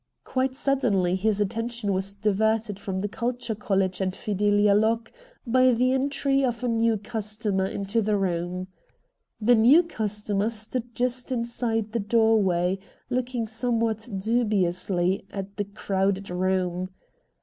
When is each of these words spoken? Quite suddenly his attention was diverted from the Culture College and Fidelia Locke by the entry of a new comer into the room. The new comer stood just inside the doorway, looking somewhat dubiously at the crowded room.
Quite 0.23 0.55
suddenly 0.55 1.13
his 1.15 1.39
attention 1.39 1.93
was 1.93 2.15
diverted 2.15 2.79
from 2.79 3.01
the 3.01 3.07
Culture 3.07 3.53
College 3.53 4.01
and 4.01 4.15
Fidelia 4.15 4.73
Locke 4.73 5.11
by 5.45 5.73
the 5.75 5.93
entry 5.93 6.43
of 6.43 6.63
a 6.63 6.67
new 6.67 6.97
comer 6.97 7.67
into 7.67 8.01
the 8.01 8.17
room. 8.17 8.67
The 9.39 9.53
new 9.53 9.83
comer 9.83 10.49
stood 10.49 10.95
just 10.95 11.31
inside 11.31 11.91
the 11.91 11.99
doorway, 11.99 12.79
looking 13.11 13.47
somewhat 13.47 14.09
dubiously 14.17 15.27
at 15.29 15.55
the 15.57 15.65
crowded 15.65 16.31
room. 16.31 16.89